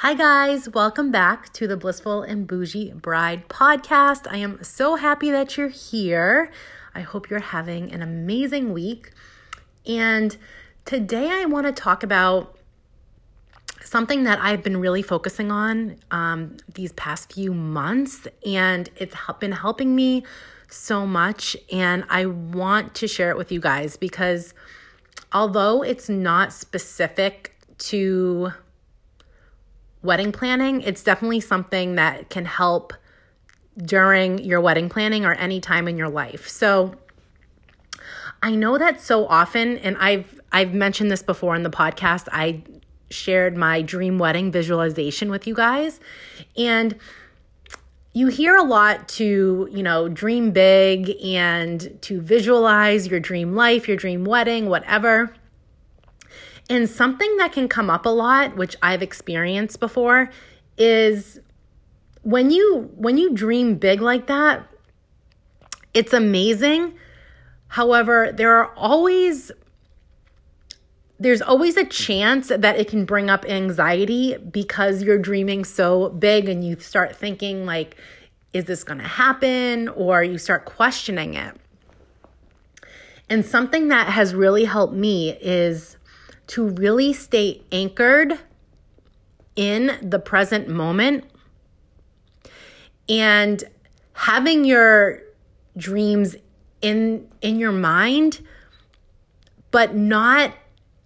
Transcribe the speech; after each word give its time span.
Hi, 0.00 0.12
guys. 0.12 0.68
Welcome 0.68 1.10
back 1.10 1.54
to 1.54 1.66
the 1.66 1.74
Blissful 1.74 2.20
and 2.20 2.46
Bougie 2.46 2.92
Bride 2.92 3.48
podcast. 3.48 4.30
I 4.30 4.36
am 4.36 4.62
so 4.62 4.96
happy 4.96 5.30
that 5.30 5.56
you're 5.56 5.70
here. 5.70 6.50
I 6.94 7.00
hope 7.00 7.30
you're 7.30 7.40
having 7.40 7.90
an 7.94 8.02
amazing 8.02 8.74
week. 8.74 9.12
And 9.86 10.36
today 10.84 11.30
I 11.30 11.46
want 11.46 11.66
to 11.66 11.72
talk 11.72 12.02
about 12.02 12.58
something 13.82 14.24
that 14.24 14.38
I've 14.38 14.62
been 14.62 14.76
really 14.76 15.00
focusing 15.00 15.50
on 15.50 15.96
um, 16.10 16.58
these 16.74 16.92
past 16.92 17.32
few 17.32 17.54
months, 17.54 18.28
and 18.44 18.90
it's 18.96 19.16
been 19.40 19.52
helping 19.52 19.96
me 19.96 20.24
so 20.68 21.06
much. 21.06 21.56
And 21.72 22.04
I 22.10 22.26
want 22.26 22.94
to 22.96 23.08
share 23.08 23.30
it 23.30 23.38
with 23.38 23.50
you 23.50 23.60
guys 23.60 23.96
because 23.96 24.52
although 25.32 25.80
it's 25.80 26.10
not 26.10 26.52
specific 26.52 27.56
to 27.78 28.52
wedding 30.06 30.32
planning, 30.32 30.80
it's 30.82 31.02
definitely 31.02 31.40
something 31.40 31.96
that 31.96 32.30
can 32.30 32.44
help 32.46 32.92
during 33.76 34.38
your 34.38 34.60
wedding 34.60 34.88
planning 34.88 35.26
or 35.26 35.34
any 35.34 35.60
time 35.60 35.86
in 35.86 35.98
your 35.98 36.08
life. 36.08 36.48
So 36.48 36.94
I 38.42 38.54
know 38.54 38.78
that 38.78 39.00
so 39.00 39.26
often 39.26 39.78
and 39.78 39.96
I've 39.98 40.40
I've 40.52 40.72
mentioned 40.72 41.10
this 41.10 41.22
before 41.22 41.54
in 41.54 41.62
the 41.62 41.70
podcast. 41.70 42.28
I 42.32 42.62
shared 43.10 43.56
my 43.56 43.82
dream 43.82 44.18
wedding 44.18 44.50
visualization 44.50 45.30
with 45.30 45.46
you 45.46 45.54
guys 45.54 46.00
and 46.56 46.96
you 48.12 48.28
hear 48.28 48.56
a 48.56 48.62
lot 48.62 49.08
to, 49.08 49.68
you 49.70 49.82
know, 49.82 50.08
dream 50.08 50.50
big 50.50 51.10
and 51.22 51.98
to 52.00 52.18
visualize 52.18 53.08
your 53.08 53.20
dream 53.20 53.54
life, 53.54 53.86
your 53.86 53.96
dream 53.98 54.24
wedding, 54.24 54.70
whatever. 54.70 55.34
And 56.68 56.88
something 56.88 57.36
that 57.36 57.52
can 57.52 57.68
come 57.68 57.90
up 57.90 58.06
a 58.06 58.10
lot, 58.10 58.56
which 58.56 58.76
I've 58.82 59.02
experienced 59.02 59.78
before, 59.78 60.30
is 60.76 61.38
when 62.22 62.50
you 62.50 62.90
when 62.96 63.18
you 63.18 63.32
dream 63.32 63.76
big 63.76 64.00
like 64.00 64.26
that, 64.26 64.66
it's 65.94 66.12
amazing. 66.12 66.94
However, 67.68 68.32
there 68.34 68.56
are 68.56 68.72
always 68.76 69.52
there's 71.18 71.40
always 71.40 71.76
a 71.76 71.84
chance 71.84 72.48
that 72.48 72.78
it 72.78 72.88
can 72.88 73.04
bring 73.04 73.30
up 73.30 73.44
anxiety 73.46 74.36
because 74.36 75.02
you're 75.02 75.18
dreaming 75.18 75.64
so 75.64 76.10
big 76.10 76.48
and 76.48 76.62
you 76.64 76.78
start 76.78 77.16
thinking 77.16 77.64
like 77.64 77.96
is 78.52 78.64
this 78.64 78.84
going 78.84 78.98
to 78.98 79.06
happen 79.06 79.88
or 79.88 80.22
you 80.22 80.38
start 80.38 80.64
questioning 80.64 81.34
it. 81.34 81.54
And 83.28 83.44
something 83.44 83.88
that 83.88 84.08
has 84.08 84.34
really 84.34 84.64
helped 84.64 84.94
me 84.94 85.30
is 85.40 85.95
to 86.48 86.68
really 86.68 87.12
stay 87.12 87.62
anchored 87.72 88.38
in 89.54 89.98
the 90.02 90.18
present 90.18 90.68
moment 90.68 91.24
and 93.08 93.64
having 94.12 94.64
your 94.64 95.22
dreams 95.76 96.36
in 96.82 97.26
in 97.40 97.58
your 97.58 97.72
mind 97.72 98.40
but 99.70 99.94
not 99.94 100.52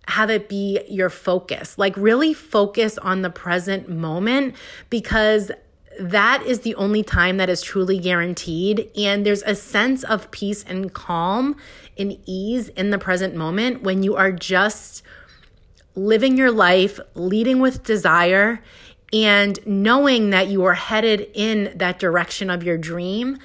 have 0.09 0.31
it 0.31 0.49
be 0.49 0.81
your 0.89 1.09
focus 1.09 1.79
like 1.79 1.97
really 1.97 2.35
focus 2.35 2.99
on 2.99 3.23
the 3.23 3.31
present 3.31 3.89
moment 3.89 4.55
because 4.91 5.53
that 6.01 6.43
is 6.47 6.61
the 6.61 6.75
only 6.77 7.03
time 7.03 7.37
that 7.37 7.51
is 7.51 7.61
truly 7.61 7.99
guaranteed. 7.99 8.91
And 8.97 9.27
there's 9.27 9.43
a 9.43 9.55
sense 9.55 10.03
of 10.05 10.31
peace 10.31 10.65
and 10.65 10.93
calm 10.93 11.57
and 11.99 12.19
ease 12.27 12.69
in 12.71 12.91
the 12.91 12.99
present 12.99 13.35
moment 13.35 13.83
when 13.83 14.03
you 14.03 14.17
are 14.17 14.33
just 14.33 15.03
living 15.95 16.37
your 16.37 16.51
life, 16.51 17.01
leading 17.15 17.61
with 17.61 17.85
desire, 17.85 18.63
and 19.13 19.59
knowing 19.67 20.31
that 20.31 20.49
you 20.49 20.65
are 20.65 20.75
headed 20.75 21.29
in 21.35 21.73
that 21.77 21.99
direction 21.99 22.49
of 22.51 22.63
your 22.63 22.79
dream, 22.79 23.39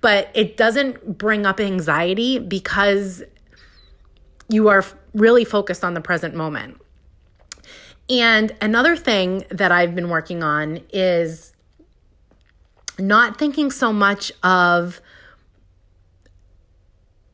but 0.00 0.30
it 0.34 0.56
doesn't 0.56 1.18
bring 1.18 1.44
up 1.44 1.60
anxiety 1.60 2.38
because 2.38 3.22
you 4.48 4.68
are 4.68 4.84
really 5.14 5.44
focused 5.44 5.84
on 5.84 5.94
the 5.94 6.00
present 6.00 6.34
moment. 6.34 6.80
And 8.08 8.56
another 8.60 8.96
thing 8.96 9.44
that 9.50 9.70
I've 9.70 9.94
been 9.94 10.08
working 10.08 10.42
on 10.42 10.80
is 10.92 11.52
not 12.98 13.38
thinking 13.38 13.70
so 13.70 13.92
much 13.92 14.32
of 14.42 15.00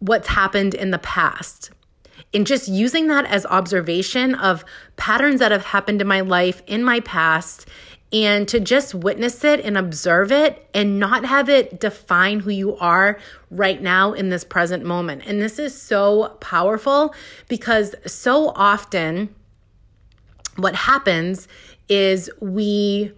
what's 0.00 0.28
happened 0.28 0.74
in 0.74 0.90
the 0.90 0.98
past 0.98 1.70
and 2.36 2.46
just 2.46 2.68
using 2.68 3.06
that 3.06 3.24
as 3.24 3.46
observation 3.46 4.34
of 4.34 4.62
patterns 4.96 5.40
that 5.40 5.52
have 5.52 5.64
happened 5.64 6.02
in 6.02 6.06
my 6.06 6.20
life, 6.20 6.62
in 6.66 6.84
my 6.84 7.00
past, 7.00 7.66
and 8.12 8.46
to 8.46 8.60
just 8.60 8.94
witness 8.94 9.42
it 9.42 9.58
and 9.60 9.78
observe 9.78 10.30
it 10.30 10.68
and 10.74 11.00
not 11.00 11.24
have 11.24 11.48
it 11.48 11.80
define 11.80 12.40
who 12.40 12.50
you 12.50 12.76
are 12.76 13.18
right 13.50 13.80
now 13.80 14.12
in 14.12 14.28
this 14.28 14.44
present 14.44 14.84
moment. 14.84 15.22
And 15.26 15.40
this 15.40 15.58
is 15.58 15.80
so 15.80 16.36
powerful 16.40 17.14
because 17.48 17.94
so 18.04 18.52
often 18.54 19.34
what 20.56 20.74
happens 20.74 21.48
is 21.88 22.30
we 22.38 23.12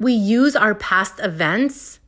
we 0.00 0.12
use 0.12 0.56
our 0.56 0.74
past 0.74 1.20
events 1.20 2.00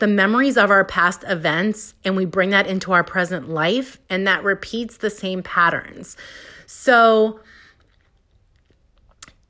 the 0.00 0.06
memories 0.06 0.56
of 0.56 0.70
our 0.70 0.84
past 0.84 1.24
events 1.28 1.94
and 2.04 2.16
we 2.16 2.24
bring 2.24 2.50
that 2.50 2.66
into 2.66 2.92
our 2.92 3.04
present 3.04 3.48
life, 3.48 3.98
and 4.08 4.26
that 4.26 4.42
repeats 4.42 4.96
the 4.96 5.10
same 5.10 5.42
patterns. 5.42 6.16
So 6.66 7.40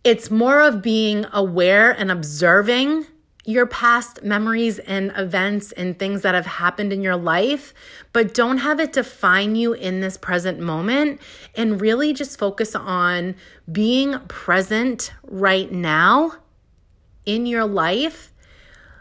it's 0.05 0.31
more 0.31 0.60
of 0.60 0.83
being 0.83 1.27
aware 1.33 1.91
and 1.91 2.10
observing 2.10 3.06
your 3.44 3.66
past 3.66 4.22
memories 4.22 4.78
and 4.81 5.12
events 5.16 5.72
and 5.72 5.99
things 5.99 6.22
that 6.22 6.34
have 6.34 6.47
happened 6.47 6.93
in 6.93 7.03
your 7.03 7.16
life, 7.16 7.72
but 8.12 8.34
don't 8.34 8.59
have 8.59 8.78
it 8.78 8.93
define 8.93 9.56
you 9.56 9.72
in 9.72 10.00
this 10.00 10.16
present 10.16 10.59
moment 10.59 11.21
and 11.55 11.81
really 11.81 12.12
just 12.12 12.39
focus 12.39 12.75
on 12.75 13.34
being 13.71 14.19
present 14.28 15.12
right 15.22 15.72
now 15.72 16.33
in 17.25 17.47
your 17.47 17.65
life 17.65 18.30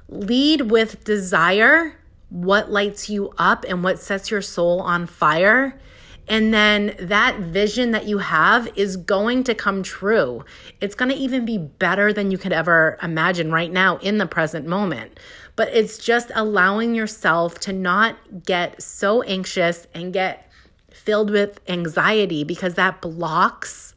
Lead 0.09 0.71
with 0.71 1.03
desire, 1.03 1.95
what 2.29 2.71
lights 2.71 3.09
you 3.09 3.33
up 3.37 3.63
and 3.67 3.83
what 3.83 3.99
sets 3.99 4.29
your 4.29 4.41
soul 4.41 4.81
on 4.81 5.05
fire. 5.05 5.79
And 6.27 6.53
then 6.53 6.95
that 6.99 7.39
vision 7.39 7.89
that 7.91 8.05
you 8.05 8.19
have 8.19 8.69
is 8.75 8.97
going 8.97 9.43
to 9.45 9.55
come 9.55 9.81
true. 9.81 10.45
It's 10.79 10.93
going 10.93 11.09
to 11.09 11.17
even 11.17 11.43
be 11.43 11.57
better 11.57 12.13
than 12.13 12.29
you 12.29 12.37
could 12.37 12.53
ever 12.53 12.99
imagine 13.01 13.51
right 13.51 13.71
now 13.71 13.97
in 13.97 14.19
the 14.19 14.27
present 14.27 14.67
moment. 14.67 15.19
But 15.55 15.69
it's 15.69 15.97
just 15.97 16.31
allowing 16.35 16.93
yourself 16.93 17.59
to 17.61 17.73
not 17.73 18.45
get 18.45 18.81
so 18.81 19.23
anxious 19.23 19.87
and 19.93 20.13
get 20.13 20.49
filled 20.91 21.31
with 21.31 21.59
anxiety 21.67 22.43
because 22.43 22.75
that 22.75 23.01
blocks 23.01 23.95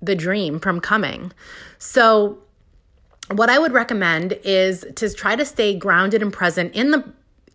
the 0.00 0.14
dream 0.14 0.60
from 0.60 0.80
coming. 0.80 1.32
So, 1.78 2.43
what 3.30 3.48
I 3.48 3.58
would 3.58 3.72
recommend 3.72 4.32
is 4.44 4.84
to 4.96 5.12
try 5.12 5.36
to 5.36 5.44
stay 5.44 5.76
grounded 5.76 6.22
and 6.22 6.32
present 6.32 6.74
in 6.74 6.90
the 6.90 7.04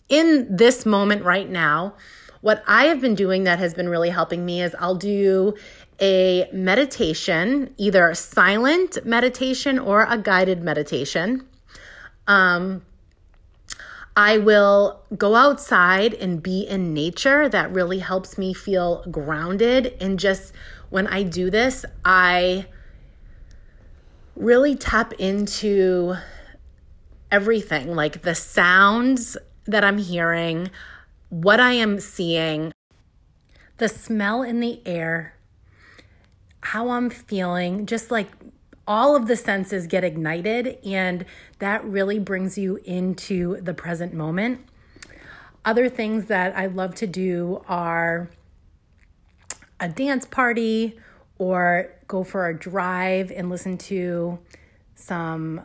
in 0.08 0.48
this 0.56 0.86
moment 0.86 1.24
right 1.24 1.50
now. 1.50 1.94
What 2.42 2.64
I 2.68 2.86
have 2.86 3.02
been 3.02 3.16
doing 3.16 3.44
that 3.44 3.60
has 3.60 3.74
been 3.74 3.90
really 3.90 4.10
helping 4.10 4.46
me 4.46 4.62
is 4.62 4.76
I'll 4.80 4.96
do 4.96 5.54
a 6.02 6.50
meditation, 6.52 7.74
either 7.78 8.10
a 8.10 8.16
silent 8.16 9.06
meditation 9.06 9.78
or 9.78 10.06
a 10.10 10.18
guided 10.18 10.64
meditation. 10.64 11.46
Um, 12.28 12.84
I 14.16 14.38
will 14.38 15.02
go 15.18 15.36
outside 15.36 16.14
and 16.14 16.42
be 16.42 16.62
in 16.62 16.94
nature. 16.94 17.48
That 17.48 17.72
really 17.72 18.00
helps 18.00 18.38
me 18.38 18.54
feel 18.54 19.04
grounded. 19.12 19.96
And 20.02 20.18
just 20.18 20.54
when 20.90 21.08
I 21.08 21.24
do 21.24 21.50
this, 21.50 21.86
I 22.04 22.66
really 24.40 24.74
tap 24.74 25.12
into 25.20 26.16
everything 27.30 27.94
like 27.94 28.22
the 28.22 28.34
sounds 28.34 29.38
that 29.66 29.84
I'm 29.84 29.98
hearing, 29.98 30.72
what 31.28 31.60
I 31.60 31.74
am 31.74 32.00
seeing, 32.00 32.72
the 33.78 33.90
smell 33.90 34.42
in 34.42 34.62
the 34.62 34.82
air, 34.86 35.36
how 36.62 36.90
I'm 36.90 37.10
feeling, 37.10 37.86
just 37.86 38.10
like 38.10 38.30
all 38.88 39.16
of 39.16 39.28
the 39.28 39.36
senses 39.36 39.88
get 39.88 40.04
ignited, 40.06 40.80
and 40.86 41.26
that 41.60 41.84
really 41.84 42.18
brings 42.18 42.58
you 42.58 42.78
into 42.86 43.60
the 43.62 43.74
present 43.74 44.14
moment. 44.14 44.62
Other 45.66 45.90
things 45.90 46.26
that 46.26 46.58
I 46.58 46.66
love 46.66 46.96
to 46.96 47.06
do 47.06 47.62
are 47.68 48.30
a 49.82 49.90
dance 49.90 50.26
party 50.26 50.98
or 51.40 51.92
go 52.08 52.24
for 52.24 52.48
a 52.48 52.58
drive 52.58 53.32
and 53.32 53.50
listen 53.50 53.78
to 53.78 54.38
some 54.94 55.62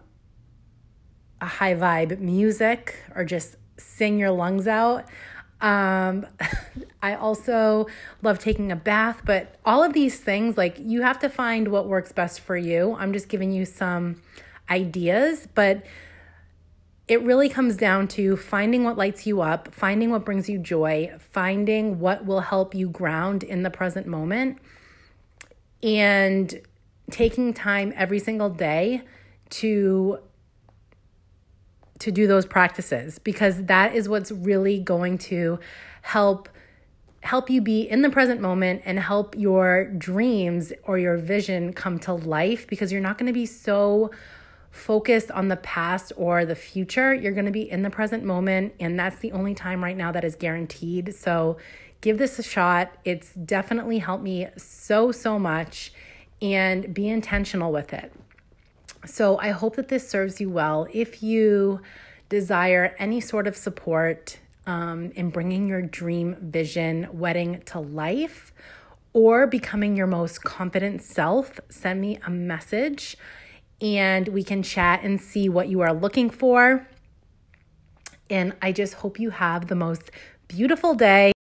high 1.43 1.75
vibe 1.75 2.19
music 2.19 2.97
or 3.15 3.25
just 3.25 3.57
sing 3.77 4.19
your 4.19 4.31
lungs 4.31 4.67
out. 4.67 5.05
Um, 5.61 6.27
I 7.03 7.17
also 7.17 7.87
love 8.23 8.39
taking 8.39 8.73
a 8.73 8.77
bath, 8.77 9.23
but 9.25 9.57
all 9.65 9.83
of 9.83 9.93
these 9.93 10.19
things, 10.19 10.57
like 10.57 10.79
you 10.79 11.03
have 11.03 11.19
to 11.19 11.29
find 11.29 11.69
what 11.69 11.87
works 11.87 12.13
best 12.13 12.41
for 12.41 12.57
you. 12.57 12.97
I'm 12.99 13.13
just 13.13 13.29
giving 13.29 13.53
you 13.53 13.65
some 13.65 14.23
ideas, 14.71 15.47
but 15.55 15.85
it 17.07 17.21
really 17.23 17.51
comes 17.51 17.77
down 17.77 18.09
to 18.09 18.37
finding 18.37 18.85
what 18.85 18.97
lights 18.97 19.27
you 19.27 19.43
up, 19.43 19.75
finding 19.75 20.11
what 20.11 20.25
brings 20.25 20.49
you 20.49 20.59
joy, 20.59 21.13
finding 21.19 22.01
what 22.01 22.25
will 22.25 22.41
help 22.41 22.75
you 22.75 22.89
ground 22.89 23.43
in 23.43 23.63
the 23.63 23.71
present 23.71 24.07
moment, 24.07 24.59
and 25.85 26.61
taking 27.11 27.53
time 27.53 27.93
every 27.95 28.19
single 28.19 28.49
day 28.51 29.03
to 29.51 30.19
to 32.01 32.11
do 32.11 32.27
those 32.27 32.45
practices 32.45 33.19
because 33.21 33.65
that 33.65 33.95
is 33.95 34.09
what's 34.09 34.33
really 34.33 34.81
going 34.81 35.17
to 35.17 35.61
help 36.03 36.49
help 37.23 37.49
you 37.49 37.61
be 37.61 37.83
in 37.83 38.03
the 38.03 38.11
present 38.11 38.41
moment 38.41 38.83
and 38.85 38.99
help 38.99 39.35
your 39.39 39.87
dreams 39.87 40.73
or 40.85 40.99
your 40.99 41.17
vision 41.17 41.73
come 41.73 41.99
to 41.99 42.13
life 42.13 42.67
because 42.67 42.91
you're 42.91 43.01
not 43.01 43.17
going 43.17 43.27
to 43.27 43.33
be 43.33 43.47
so 43.47 44.11
focused 44.71 45.31
on 45.31 45.49
the 45.49 45.57
past 45.57 46.13
or 46.17 46.45
the 46.45 46.55
future. 46.55 47.15
You're 47.15 47.33
going 47.33 47.47
to 47.47 47.53
be 47.53 47.71
in 47.71 47.83
the 47.83 47.91
present 47.91 48.25
moment, 48.25 48.75
and 48.81 48.99
that's 48.99 49.19
the 49.21 49.31
only 49.33 49.55
time 49.55 49.83
right 49.83 49.97
now 49.97 50.11
that 50.13 50.25
is 50.25 50.35
guaranteed. 50.35 51.15
So 51.15 51.57
give 52.05 52.19
this 52.19 52.39
a 52.39 52.43
shot. 52.43 52.95
It's 53.07 53.33
definitely 53.33 53.99
helped 53.99 54.23
me 54.23 54.49
so, 54.59 55.11
so 55.11 55.39
much, 55.39 55.91
and 56.43 56.93
be 56.93 57.09
intentional 57.09 57.73
with 57.73 57.95
it. 57.95 58.13
So 59.07 59.39
I 59.39 59.53
hope 59.53 59.77
that 59.77 59.89
this 59.89 60.07
serves 60.07 60.39
you 60.39 60.51
well. 60.51 60.87
If 60.93 61.23
you 61.23 61.81
desire 62.29 62.95
any 62.99 63.23
sort 63.23 63.47
of 63.47 63.57
support 63.57 64.39
um, 64.67 65.13
in 65.13 65.31
bringing 65.31 65.67
your 65.67 65.81
dream 65.81 66.37
vision 66.43 67.09
wedding 67.11 67.63
to 67.67 67.81
life 67.81 68.53
or 69.15 69.47
becoming 69.47 69.97
your 69.97 70.07
most 70.07 70.45
confident 70.45 71.01
self, 71.01 71.59
send 71.71 72.03
me 72.03 72.19
a 72.27 72.31
message 72.31 73.17
and 73.81 74.29
we 74.29 74.43
can 74.43 74.63
chat 74.63 75.01
and 75.03 75.23
see 75.23 75.49
what 75.49 75.69
you 75.69 75.81
are 75.81 75.95
looking 75.95 76.29
for. 76.29 76.87
And 78.29 78.55
I 78.61 78.73
just 78.73 78.95
hope 78.95 79.19
you 79.19 79.31
have 79.31 79.69
the 79.69 79.75
most 79.75 80.11
beautiful 80.49 80.95
day. 80.95 81.34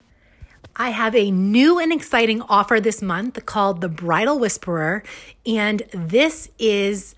I 0.77 0.91
have 0.91 1.15
a 1.15 1.31
new 1.31 1.79
and 1.79 1.93
exciting 1.93 2.41
offer 2.43 2.81
this 2.81 3.03
month 3.03 3.45
called 3.45 3.81
the 3.83 3.89
Bridal 3.89 4.39
Whisperer, 4.39 5.03
and 5.45 5.83
this 5.93 6.49
is 6.59 7.15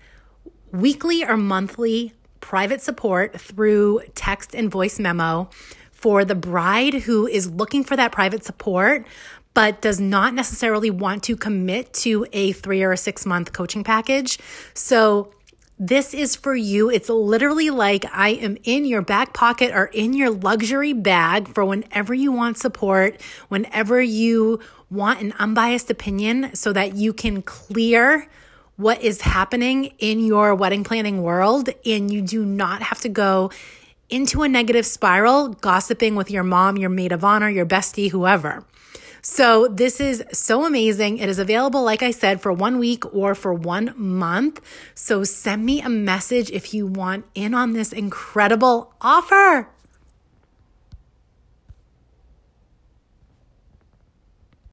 weekly 0.71 1.23
or 1.23 1.37
monthly 1.37 2.13
private 2.41 2.81
support 2.81 3.39
through 3.39 4.01
text 4.13 4.53
and 4.53 4.69
voice 4.69 4.99
memo 4.99 5.49
for 5.91 6.25
the 6.25 6.35
bride 6.35 6.93
who 6.93 7.25
is 7.27 7.49
looking 7.49 7.83
for 7.83 7.95
that 7.95 8.11
private 8.11 8.43
support 8.43 9.05
but 9.53 9.81
does 9.81 10.01
not 10.01 10.33
necessarily 10.33 10.91
want 10.91 11.23
to 11.23 11.37
commit 11.37 11.93
to 11.93 12.27
a 12.33 12.51
three 12.51 12.83
or 12.83 12.91
a 12.91 12.97
six 12.97 13.25
month 13.25 13.53
coaching 13.53 13.85
package. 13.85 14.37
So 14.73 15.31
this 15.77 16.13
is 16.13 16.35
for 16.35 16.55
you. 16.55 16.89
It's 16.89 17.09
literally 17.09 17.69
like 17.69 18.05
I 18.13 18.29
am 18.29 18.57
in 18.63 18.85
your 18.85 19.01
back 19.01 19.33
pocket 19.33 19.71
or 19.73 19.87
in 19.87 20.13
your 20.13 20.29
luxury 20.29 20.93
bag 20.93 21.49
for 21.49 21.65
whenever 21.65 22.13
you 22.13 22.31
want 22.31 22.57
support, 22.57 23.21
whenever 23.49 24.01
you 24.01 24.59
want 24.89 25.21
an 25.21 25.33
unbiased 25.33 25.91
opinion 25.91 26.55
so 26.55 26.71
that 26.71 26.95
you 26.95 27.11
can 27.11 27.41
clear 27.41 28.29
what 28.77 29.01
is 29.01 29.21
happening 29.21 29.93
in 29.99 30.19
your 30.19 30.55
wedding 30.55 30.83
planning 30.83 31.23
world 31.23 31.69
and 31.85 32.11
you 32.11 32.21
do 32.21 32.45
not 32.45 32.81
have 32.81 32.99
to 33.01 33.09
go 33.09 33.51
into 34.09 34.43
a 34.43 34.49
negative 34.49 34.85
spiral 34.85 35.49
gossiping 35.49 36.15
with 36.15 36.29
your 36.29 36.43
mom, 36.43 36.77
your 36.77 36.89
maid 36.89 37.11
of 37.11 37.23
honor, 37.23 37.49
your 37.49 37.65
bestie, 37.65 38.11
whoever. 38.11 38.63
So 39.27 39.67
this 39.67 39.99
is 39.99 40.23
so 40.31 40.65
amazing. 40.65 41.17
It 41.17 41.29
is 41.29 41.39
available, 41.39 41.81
like 41.81 42.03
I 42.03 42.11
said, 42.11 42.41
for 42.41 42.53
one 42.53 42.77
week 42.77 43.11
or 43.11 43.33
for 43.33 43.55
one 43.55 43.91
month. 43.97 44.61
So 44.93 45.23
send 45.23 45.65
me 45.65 45.81
a 45.81 45.89
message 45.89 46.51
if 46.51 46.75
you 46.75 46.85
want 46.85 47.25
in 47.33 47.55
on 47.55 47.73
this 47.73 47.91
incredible 47.91 48.93
offer. 49.01 49.67